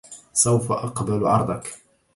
[0.33, 1.77] سوف اقبل عرضك